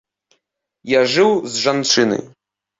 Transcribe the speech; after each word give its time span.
Я 0.93 1.03
жыў 1.13 1.31
з 1.53 1.63
жанчынай. 1.67 2.29